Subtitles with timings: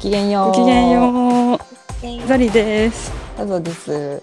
[0.00, 0.46] きげんよう。
[0.46, 2.26] ごきげんよう。
[2.26, 3.12] ザリです。
[3.36, 4.22] タゾです。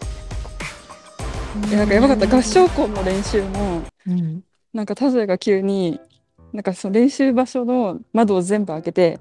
[1.69, 4.43] いやなんかやばかった合唱コンの練習もうん。
[4.73, 5.99] なんか田添が急に
[6.51, 9.19] なんかその練習場所の窓を全部開けて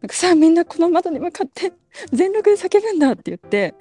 [0.00, 1.72] なんかさあみんなこの窓に向かって
[2.12, 3.74] 全力で叫ぶんだって言って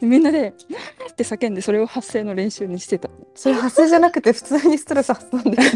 [0.00, 3.10] でみんなで「なーって叫んでそれを発声の練習にしてた。
[3.34, 5.58] それ発声じゃなくて普通にストレス発散で。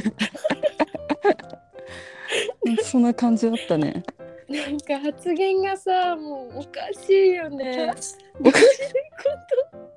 [2.64, 4.04] うんそんな感じだったね。
[4.52, 7.91] なんか発言がさもうおかしいよね。
[7.91, 8.21] おかしいこ
[9.73, 9.79] と？
[9.79, 9.88] 考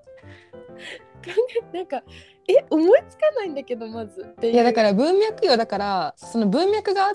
[1.74, 2.04] えなんか
[2.48, 7.14] え思いつかないんだけどまずっていやだから文脈よだからその文脈があっ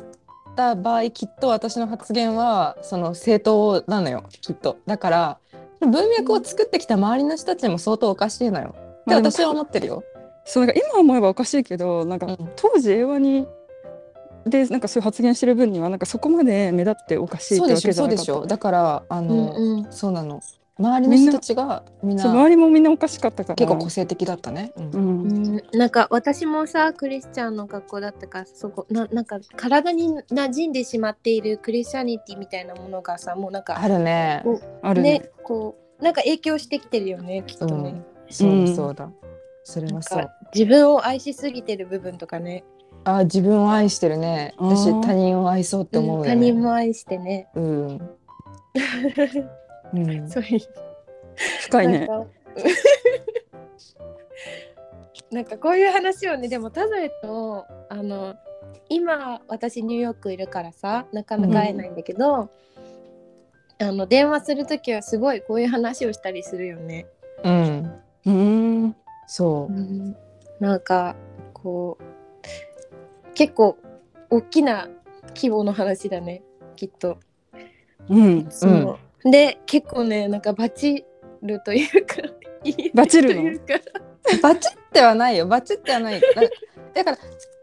[0.55, 4.79] た場合きっと私の発言はその正当なのよきっと。
[4.87, 5.39] だから
[5.81, 8.75] 文脈を作ってきた周りの人たちも相当おかしいのよ。
[9.03, 10.03] って私は思ってるよ。
[10.45, 13.47] そうなんか今思えばおかしいけどなんかうん当時英和に
[14.47, 18.47] でなんかそういう発言してる分にはなんかそこまで目立っておかしいってそうでしょわけじゃなかったそうでしょ。
[18.47, 20.41] だからあうんの、うんそうなの。
[20.79, 24.73] 周りの人たちがみんなそう周りもみんなおかしかったから結構個性的だったね。
[24.77, 34.45] うんうんうんなんか私もさクリスチャンの学校だったからそこななんか体に馴染んでしまっているクリスチャニティみたいなものがさもうなんかあるね。
[34.83, 39.11] あるねねこうなんか影響してきてるよねきっとね、そううんだそうだ。
[39.65, 40.31] それなんはそうか。
[40.55, 42.65] 自分を愛しすぎてる部分とかね
[43.09, 44.53] あ自分を愛してるね。
[44.59, 46.29] 私他人を愛そうって思うよね。
[46.29, 48.01] 他人も愛してねうん。
[49.95, 50.27] うん。
[50.29, 50.61] そういう
[51.61, 51.99] 深いね。
[52.01, 52.27] なんか
[55.31, 58.35] なんかこういう話をねでも田添とあの
[58.89, 62.51] 今私ニューヨークいるからさなかなか会えないんだけど、
[63.79, 67.07] あの電話する時はすごいこういう話をしたりするよね。
[67.45, 68.03] うん。
[68.27, 68.97] うん
[69.29, 70.65] そう。
[70.65, 71.15] なんか
[71.53, 72.05] こう
[73.37, 73.79] 結構
[74.31, 74.89] 大きな
[75.37, 76.43] 規模の話だね
[76.75, 77.19] きっと。
[78.09, 81.05] うんそうで結構ねなんかバチ
[81.43, 82.17] るというか
[82.95, 83.43] バチるの？
[83.43, 83.75] というか
[84.43, 85.47] バチってはないよ。
[85.47, 86.21] バチってはない。
[86.21, 86.27] だ
[86.95, 87.11] だか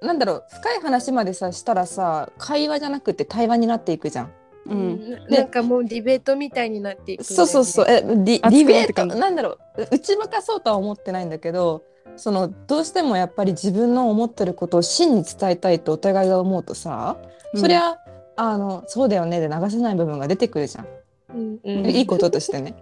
[0.02, 4.32] らなんだろう深い話までさしたらさ会話じゃなくて対話になっていくじゃん。
[4.66, 7.86] うんななんかもうディベートみたいになっていくね、そうそうそう。
[7.90, 9.08] えディデ熱ィベート？
[9.08, 11.84] くなんだろう打ち負かそうとは思ってないんだけど。
[12.16, 17.18] そのどうしてもやっぱり自分の思ってることを真に伝えたいとお互いが思うとさ、
[17.56, 17.98] そりゃ
[18.36, 20.88] あのそうだよねで流せない部分が出てくるじゃん。
[21.34, 22.76] うんうんいいこととしてね。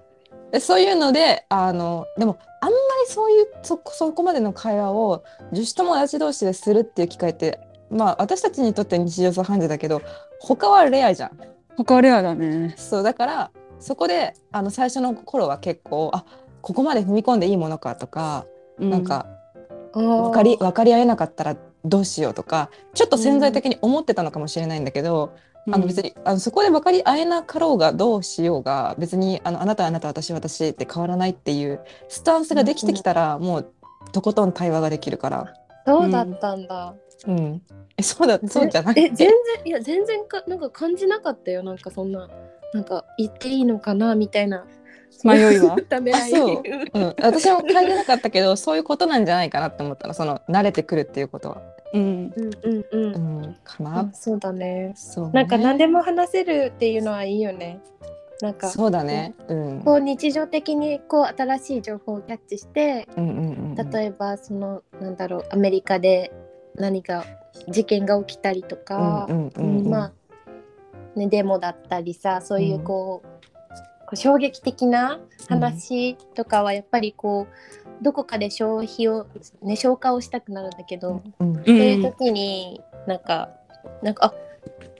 [0.52, 2.75] でそういうのであのでもあんま
[3.08, 7.58] りそういうそそこまでの会話を女子友達同士でするっていう機会って
[7.90, 10.02] まあ私たちにとっては日常茶飯事だけど
[10.41, 11.40] 他はレアじゃん。
[11.78, 12.74] 他はレアだね。
[12.78, 16.26] そうだからそこであの最初の頃は結構あ
[16.62, 18.46] ここまで踏み込んでいいものかとか、
[18.78, 19.26] うなんか
[19.94, 25.36] 分かり分かり合えなかったらどうしようとかちょっと潜在的に思ってたのかもしれないんだけど、
[25.70, 33.72] あの別にあのそこで分かり合えなかろうがどうしようが別にあのあなたはあなた私は私って変わらないっていうスタンスができてきたら、もう
[34.12, 35.53] とことん対話ができるから。
[35.86, 36.96] そうだったんだ。
[37.28, 37.62] うん、
[37.98, 39.30] えそうだそうじゃないえ全然
[39.66, 41.64] いや全然かなんか感じなかったよ。
[41.64, 42.30] なんかそんな
[42.74, 44.66] なんか言っていいのかなみたいな。
[45.24, 45.78] 迷いは？
[46.30, 46.64] そう。
[46.94, 50.14] うん、私も感じなかったけど そういうことなんじゃないかなって思ったの。
[50.14, 51.62] その慣れてくるっていうことは。
[51.94, 52.34] うん。
[52.36, 54.09] うんうんうん、うん、かあな。
[54.14, 54.94] そうだね。
[54.96, 55.32] そうね。
[55.34, 57.80] なんか何でも話せるっていうのはいいよね。
[58.42, 59.36] なんかそうだね。
[59.48, 59.82] うん。
[59.82, 63.90] こう日常的にこう新しい情報をキャッチしてうんうんうんうん。
[63.92, 66.32] 例えばそのなんだろうアメリカで
[66.76, 67.26] 何か
[67.70, 69.28] 事件が起きたりとか、
[69.59, 70.12] まあ
[71.16, 75.20] ねデモだったりさそういうこう,、こう衝撃的な
[75.50, 79.28] 話とかはやっぱりこうどこかで消費を
[79.62, 83.50] ね消化をしたくなるんだけど、うんうそういうん時になんか
[84.02, 84.34] なんかあ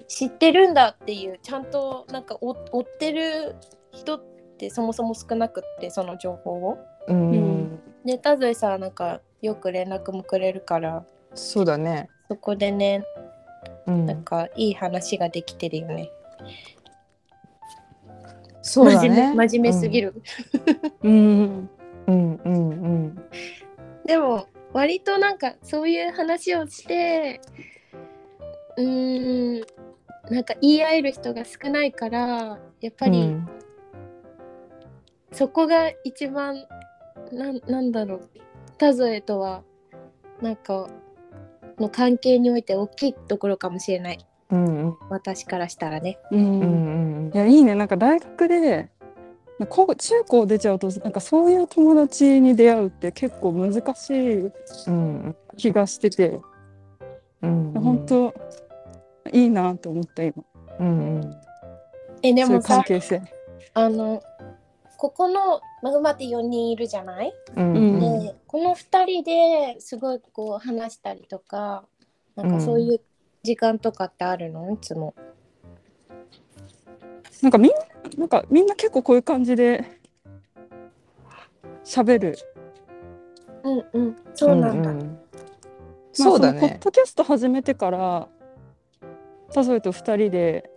[0.08, 3.56] 知ってるんだっていうちゃんとなんか追追ってる
[3.92, 4.24] 人っ
[4.58, 6.78] てそもそも少なくってその情報を。
[7.08, 7.80] うんうん。
[8.06, 12.10] で田添さんはなんかよく連絡もくれるからそうだね。
[12.28, 13.04] そこでね
[13.88, 16.10] うんなんかいい話ができてるよね。
[18.62, 19.36] そうだ真面ね。
[19.36, 20.14] 目真面目すぎる。
[20.14, 20.22] る。
[21.04, 21.70] うん
[22.08, 23.24] うんうんうん
[24.06, 27.42] でも割となんかそういう話をして
[28.78, 29.66] うーん
[30.30, 33.50] なんか言い合える人が少ないからやっぱりうん
[35.32, 36.66] そこが一番
[37.32, 38.30] なんなんだろう
[38.78, 39.64] 田添とは
[40.42, 40.88] なんか
[41.80, 44.26] の関係において大きいところかもしれない。
[44.52, 44.98] うんうん。
[45.10, 46.20] 私からしたらね。
[46.32, 47.32] ううんんうん。
[47.34, 47.76] いやいいね。
[47.76, 48.90] なんか大学で
[49.70, 54.52] 高中高出ちゃうとなんかそういう友達に出会うって結構難しい
[54.88, 56.40] うん気がしてて、
[57.42, 58.34] うん本当
[59.32, 60.34] いいなと思った今。
[60.80, 61.36] うんうん。
[62.24, 63.22] えでもさ関係性。
[63.74, 64.22] あの
[64.98, 71.86] ここのマグマって4人いるじゃない、うんうんでこの2人ですごいこう話したりとか
[72.36, 73.02] なんかそういう
[73.44, 74.72] 時間とかってあるの？
[74.72, 75.14] いつも。
[77.42, 77.78] なんかみんな
[78.18, 80.00] なんかみんな結構こういう感じで
[81.84, 82.38] 喋る。
[83.64, 84.92] うんうんそうなんだ。
[84.92, 85.16] んまあ
[86.14, 86.80] そうだのポッね。
[86.84, 88.28] ドキャスト始めてから
[89.54, 90.70] 田添と2人で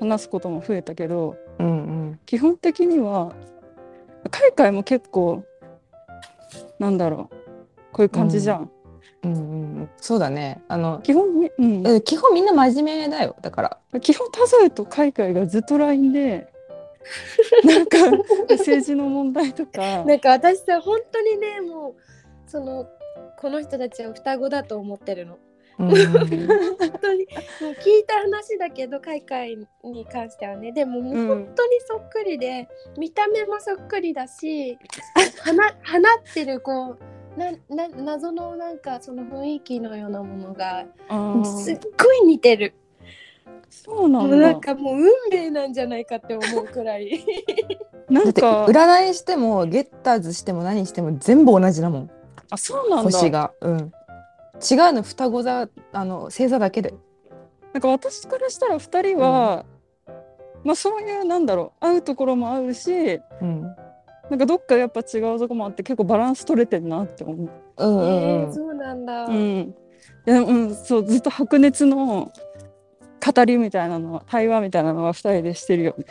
[0.00, 1.70] 話すことも増えたけどうんう
[2.12, 3.34] ん基本的には
[4.30, 5.44] 海外も結構
[6.78, 7.36] なんだろう
[7.92, 8.70] こういう感じじゃん。
[9.22, 9.36] うんう
[9.82, 10.62] んそうだね。
[10.68, 13.36] あの基本み、うん、え基本みんな真面目だよ。
[13.42, 13.78] だから。
[14.00, 16.52] 基本田添と海外がずっと LINE で
[17.64, 17.98] なんか
[18.50, 21.94] 政治の問題とかなんか私さ本当にねもう
[22.46, 22.86] その
[23.38, 25.38] この人たちは双子だと思ってるの。
[25.80, 27.26] うん本当に
[27.60, 32.68] もう聞いた話だけど海外に関してはねでももううん本当にそっくりで、
[32.98, 34.76] 見た目もそっくりだし
[35.44, 36.96] 放放ってるこ
[37.36, 40.84] うなな謎のなんかその雰囲気のようなものが
[41.44, 42.74] すっごい似てる。
[43.70, 47.24] そうなもうなんだんかもう運命なんじゃないかって思うくらい。
[48.10, 52.10] だってなんか占いしてもゲッターズしても何しても全部同じだもん。
[52.50, 53.52] あそうなんだ星が。
[53.60, 53.92] うん。
[54.58, 56.94] 違うの双子座あの星座だけで。
[57.72, 59.64] なんか私からしたら2人は、
[60.64, 63.62] まあそういうなんだろう会うところもあるしうん。
[64.30, 67.50] なんかどっかやっぱ違うとこもあって結構バランス取れてるなって思う。
[67.78, 68.54] うんうんえーうん。
[68.54, 69.24] そうなんだ。
[69.24, 69.74] うん、い
[70.26, 72.32] やうんそうずっと白熱の
[73.34, 76.04] 語りみたいなのは対話みたいなのは2人でしてるよね。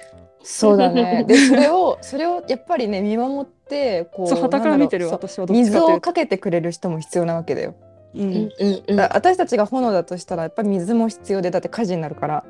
[0.44, 1.26] そうだね。
[1.28, 5.78] でそれをそれをやっぱりね見守ってこうそう傍から見てる私は水。
[5.80, 7.76] をかけてくれる人も必要なわけだよ。
[8.16, 8.96] ううんんうんうん。
[8.96, 12.44] だ私たちが炎だとしたらやっぱり水も必要でだって火事になるから。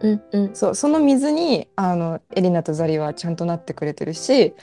[0.00, 0.54] うんうん。
[0.54, 4.54] そうその水にあのエリナとザリはちゃんとなってくれてるし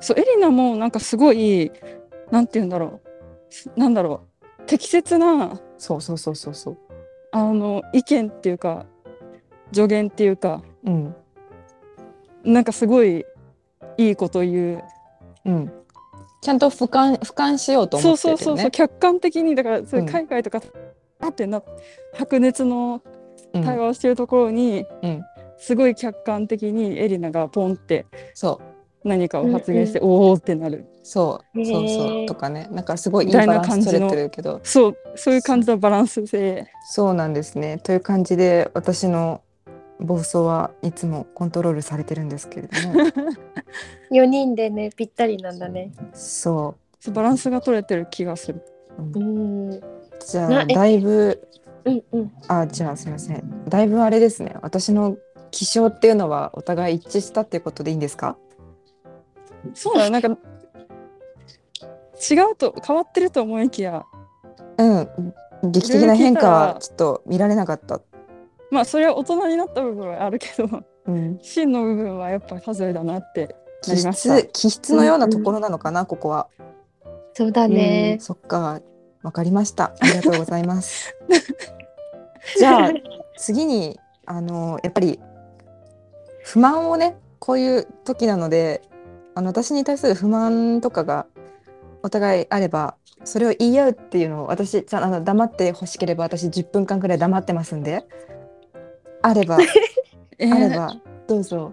[0.00, 1.70] そうエリナもなんかすごい
[2.30, 3.00] なんて言うんだろ
[3.76, 3.80] う。
[3.80, 4.62] なんだろう。
[4.66, 6.78] 適切なそうそうそうそうそう。
[7.32, 8.86] あの意見っていうか
[9.72, 11.14] 助言っていうかうん。
[12.44, 13.24] なんかすごい
[13.96, 14.84] いいこと言う。
[15.46, 15.72] うん
[16.44, 18.36] ちゃんと俯瞰俯瞰しようとそう思ってね。
[18.36, 20.12] そうそうそう客観的にだからそういううん。
[20.12, 20.60] 海外とか、
[21.18, 21.62] あってな
[22.12, 23.00] 白熱の
[23.54, 23.64] うん。
[23.64, 25.22] 対話をしてるところに、うん。
[25.56, 28.04] すごい客観的にエリナがポンって
[28.34, 28.60] そ
[29.04, 29.08] う。
[29.08, 30.84] 何かを発言して、おおってなる。
[31.02, 31.64] そう。
[31.64, 32.26] そうそう。
[32.26, 32.68] とかね。
[32.70, 34.06] なんかすごいいいみたいバランス取な感じの。
[34.10, 34.60] れてるけど。
[34.64, 34.96] そう。
[35.14, 37.78] そういう感じのバランスでそうなんですね。
[37.78, 39.40] という感じで私の
[40.00, 42.94] 暴走はいつもコントロールされてるんですけれども。
[44.10, 45.92] 4人でねぴったりなんだね。
[46.12, 46.74] そ
[47.12, 48.62] バランスが取れてる気がする。
[48.98, 49.70] う、ううん。
[49.70, 49.80] ん
[50.26, 51.46] じゃあだいぶ
[51.84, 52.32] うんうん。
[52.48, 53.64] あじゃあすみません。
[53.68, 54.56] だいぶあれですね。
[54.62, 55.16] 私の
[55.50, 58.36] 気象っていうのはお互い一致したっていうことでいいんですか？
[59.74, 60.32] そうだなんか違
[62.52, 64.04] うと変わってると思いきや。
[64.78, 65.08] うん。
[65.70, 68.00] 劇的な変化はちょっと見られなかった、
[68.74, 73.54] まあそれは大人になった部分はあるけどうん、真の部分はやっぱ数えだなって
[73.86, 74.38] な気りました。
[74.38, 76.48] 質気質のようなところなのかな、ここは。
[77.34, 78.16] そうだね。
[78.20, 78.80] そっか。
[79.22, 79.94] わかりました。
[80.00, 81.14] ありがとうございます。
[82.58, 82.92] じゃあ
[83.36, 85.20] 次にあのやっぱり
[86.42, 88.82] 不満をねこういう時なので
[89.34, 91.26] あの私に対する不満とかが
[92.02, 98.04] お互いあればそれを言い合うっていうのを私ちゃんあの黙ってほしければ私10分間くらい黙ってますんで
[99.24, 99.58] あれば
[100.38, 100.94] えあれば
[101.26, 101.72] どうぞ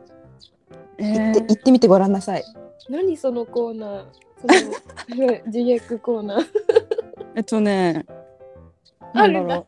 [0.97, 2.43] え言ってー言ってみてごらんなさい。
[2.89, 4.05] 何そのコーナー。
[5.09, 6.45] その 自虐コーナー。
[7.35, 8.05] えっとね
[9.13, 9.67] なんだろ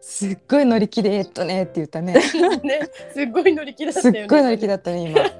[0.00, 2.14] すっごい乗り気でえっとねって言ったね。
[2.14, 2.20] ね、
[3.12, 4.24] すっごい乗り気だったすよね。
[4.24, 5.20] っごい乗り気だったね今。
[5.20, 5.32] う、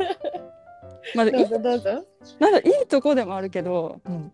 [1.16, 2.04] まあ、いどうぞどうぞ。
[2.38, 4.32] なんかいいとこでもあるけどうん、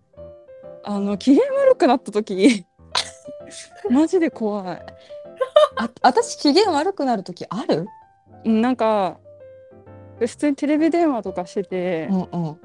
[0.82, 2.66] あの機嫌悪くなった時
[3.90, 4.82] マジで怖い。
[5.76, 7.86] あ私機嫌悪くなる時ある？
[8.44, 9.18] うんなんか
[10.18, 12.60] 普通にテレビ電話とかしてて、うんうん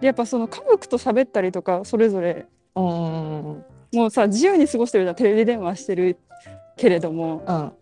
[0.00, 6.18] でやっぱその家族と喋ったりとかそれぞれうんうんうんもうさ自由に過ごしてるじゃんテレビ電話してる
[6.76, 7.72] けれどもうん。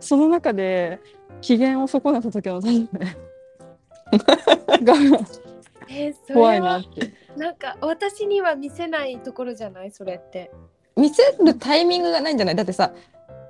[0.00, 1.00] その中で
[1.40, 2.88] 機嫌を損ねた時のタイム
[4.84, 4.94] が
[6.32, 7.12] 怖いなはって。
[7.36, 9.90] なんか私には見せないところじゃない？
[9.90, 10.50] それって。
[10.96, 12.56] 見せるタイミングがないんじゃない？
[12.56, 12.92] だってさ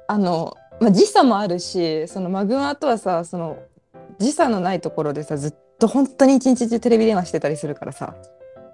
[0.06, 3.58] あのまあ時差もあるしそのマグマとはさその
[4.18, 8.14] 時差のないところでさずっと本当に一日中テレビ電話してたりするからさ。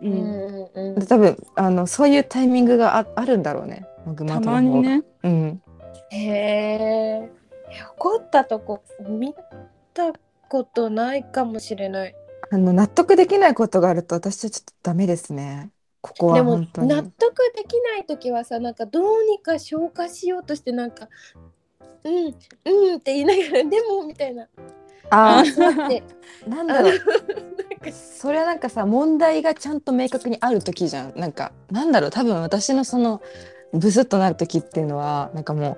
[0.01, 3.87] う、うんんうんで多分あのそういうタイミングがああるんだろうね。
[4.05, 4.61] マグマたとの方が。
[4.61, 5.63] まにねうん。
[6.11, 6.19] へ
[7.23, 7.31] え
[7.97, 9.35] 怒ったとこ見
[9.95, 10.13] た
[10.49, 12.15] ことないかもしれない
[12.55, 15.71] あの納得できないことがあると私はちょっとダメですね。
[16.01, 16.89] ここはでも本当に。
[16.89, 21.09] 納得できない時はさなんかどうにか消化しようとしてなんか
[22.05, 22.15] 「うん
[22.65, 24.47] うん」って言いながら「でも」みたいな
[25.11, 26.05] あだって
[26.47, 27.01] あ、 なんだろう。
[27.91, 31.13] それはなんかさ問題がちゃんと明確にある時じゃん。
[31.19, 33.21] なんかなんだろう多分私のその
[33.73, 35.77] ブスッとなる時っていうのはなんかも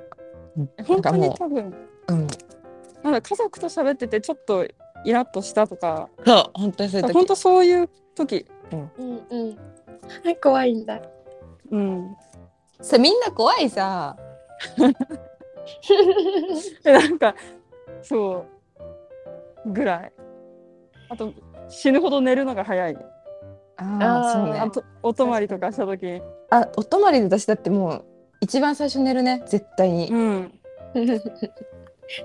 [0.59, 1.75] う本当に多分
[2.09, 2.27] う、うん、
[3.03, 4.67] なんだ家族と喋っててちょっと
[5.05, 7.13] イラッとしたとかそう本当にそういう時。
[7.13, 8.47] 本当そういう時。
[8.73, 8.91] うん。
[9.31, 9.59] うん
[10.41, 11.01] 怖いんだ。
[11.71, 12.17] うん。
[12.81, 14.17] それみんな怖いさ。
[16.85, 17.35] え なんか
[18.03, 18.45] そ
[19.65, 20.13] うぐらい。
[21.09, 21.33] あと
[21.69, 22.97] 死ぬほど寝るのが早い。
[23.77, 24.59] ああそうね。
[24.59, 24.71] あ。
[24.71, 26.07] とお泊まりとかした時。
[26.07, 28.05] にあお泊まりで私だってもう
[28.41, 29.43] 一番最初寝るね。
[29.47, 30.09] 絶対に。
[30.11, 30.53] うん。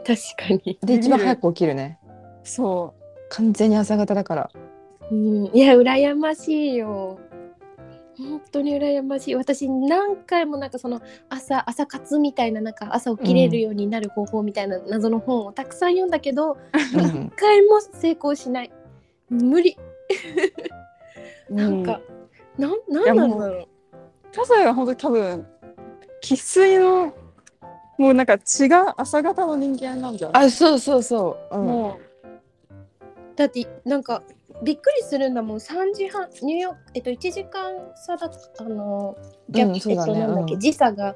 [0.05, 1.99] 確かに、で一番早く起きるね。
[2.43, 2.93] そ
[3.29, 4.49] 完全に朝方だから。
[5.11, 7.19] うん、いや羨ましいよ。
[8.17, 9.35] 本当に羨ましい。
[9.35, 16.57] 私何回もなんかその朝朝活みたいななんか朝起きれるようになる方法みたいな謎の本をたくさん読んだけど、
[16.93, 17.25] うん。
[17.27, 18.71] 一回も成功しない。
[19.29, 19.77] 無理。
[21.49, 21.99] うなんか、
[22.57, 23.67] なんいなんなんだろう。
[24.33, 25.47] サザエは本当に多分
[26.21, 27.13] 生粋の
[27.97, 30.45] もうなんか血が朝方の人間なんじゃない？
[30.45, 31.57] あそうそうそう。
[31.57, 31.97] うん、も
[33.41, 34.21] だってなんか
[34.61, 35.57] びっくりするんだもん。
[35.57, 38.29] 3時半ニューヨークえっと1時間差だ
[38.59, 39.17] あの。
[39.49, 40.05] ギャップ、うんね。
[40.05, 40.59] となんだっけ、うん。
[40.59, 41.15] 時差が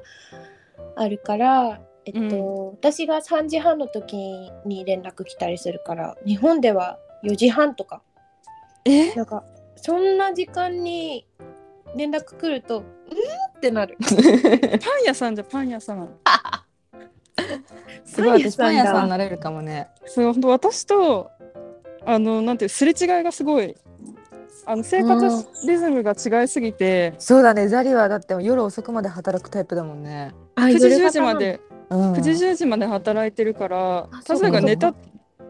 [0.96, 2.66] あるからえっと、うん。
[2.72, 4.16] 私が3時半の時
[4.64, 8.02] に連絡来たりするから日本では4時半とか。
[8.84, 9.14] え？
[9.14, 9.44] なんか
[9.76, 11.28] そんな時間に
[11.94, 12.84] 連絡来るとうん
[13.56, 13.96] ってなる。
[14.02, 16.08] パン屋さんじゃパン屋さん。
[18.04, 18.94] すごい私パパン屋さんだ。
[18.94, 19.88] ン屋さんになれるかもね。
[20.06, 21.30] そう本当私と
[22.06, 23.74] あのなんていうすれ違いがすごい
[24.64, 27.68] あの生活リズムが違いすぎて、そうだね。
[27.68, 30.34] ザリはだって夜遅くまで働くタイプだもんね。
[30.56, 34.92] あ9時10夜型時まで、うん、9時10時まで働いてるからあタズヤが寝た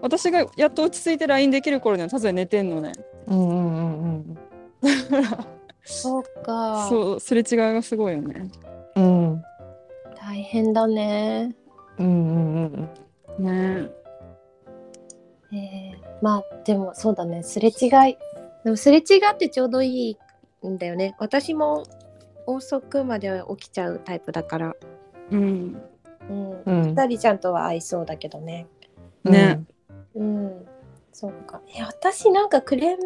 [0.03, 2.93] 私がやっと落ち着いて LINE できる頃にはタズヤ寝てんのね。
[3.27, 4.39] うんうんうん
[5.83, 6.87] そうか。
[6.91, 8.51] そうすれ違いがすごいよね。
[8.97, 9.31] うん。
[9.31, 9.43] うん
[10.19, 11.55] 大変だね。
[11.99, 12.91] うんうん
[13.39, 13.45] うん。
[13.45, 13.91] ね。
[15.53, 17.43] えーまあでもそうだね。
[17.43, 18.19] すれ違い。
[18.65, 20.17] でもすれ違ってちょうどい
[20.63, 21.15] いんだよね。
[21.19, 21.85] 私も
[22.47, 24.75] 遅くまで起きちゃうタイプだから。
[25.31, 25.81] うん。
[26.29, 26.63] うん。
[26.65, 26.83] うん。
[26.95, 28.67] 二人ちゃんとは合いそうだけどね。
[29.25, 29.33] うん。
[29.33, 29.65] ね
[30.15, 30.67] うん。
[31.13, 31.61] そうか。
[31.77, 33.03] え私なんかクレーム？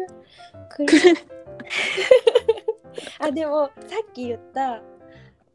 [0.69, 1.17] クレーム。
[3.19, 4.81] あでもさっき言った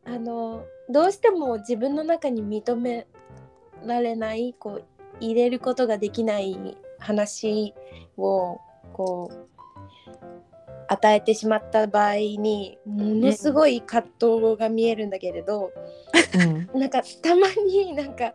[0.05, 3.07] あのどうしても自分の中に認め
[3.85, 4.85] られないこう
[5.21, 7.75] 入れることができない話
[8.17, 8.59] を
[8.93, 9.47] こう
[10.89, 15.73] 与えてしまった場合にものすごい葛藤が見えるんだけれど、
[16.73, 16.81] うん。
[16.81, 18.35] なんかたまになんか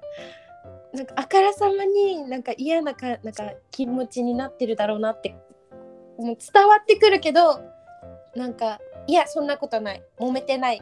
[0.94, 5.36] なんかあからさまになんか嫌なかなんか気持ちになってるだろうなって
[6.18, 7.62] もう伝わってくるけど
[8.36, 10.04] なんかいやそんなことない。
[10.20, 10.82] 揉めてない。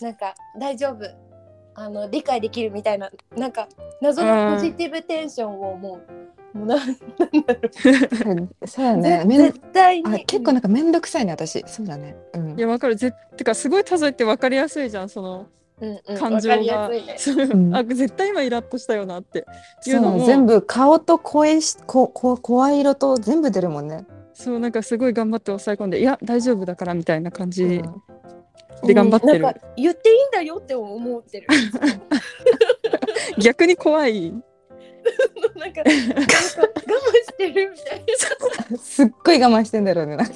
[0.00, 1.28] なんか大丈夫。
[1.74, 3.68] あの理解できるみたいななんか
[4.00, 6.17] 謎のポジティブテンションをもう,、
[6.58, 7.54] もうなんなんだ
[8.24, 9.18] ろう、 そうやね。
[9.20, 10.14] ぜめん絶対に。
[10.14, 11.64] あ結構なんかめんどくさいね私。
[11.66, 12.16] そうだね。
[12.34, 12.58] うん。
[12.58, 12.60] い。
[12.60, 12.96] やわかる。
[12.96, 15.46] ぜてかすごいタズヤって分かりやすいじゃんその
[15.80, 16.18] うんうん。
[16.18, 16.90] 感情が、
[17.78, 19.46] あ絶対今イラッとしたよなって
[19.86, 24.04] いそううのも全部顔と声しここ声色と全部出るもんね。
[24.34, 28.02] そうなんかすごい頑張って抑え込んでいや大丈夫だからみたいな感じうん。
[28.86, 29.34] で頑張ってる。
[29.34, 31.46] うんなんか言っていいんだよって思ってる。
[33.38, 34.32] 逆に怖い
[35.56, 36.26] なんかなんか我慢
[37.24, 38.04] してるみたい
[38.70, 40.34] な すっごい我慢してんだろうねなんか。